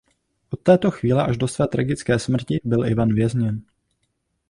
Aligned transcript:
Od 0.51 0.59
této 0.63 0.91
chvíle 0.91 1.23
až 1.27 1.37
do 1.37 1.47
své 1.47 1.67
tragické 1.67 2.19
smrti 2.19 2.59
byl 2.63 2.85
Ivan 2.85 3.13
vězněn. 3.13 3.61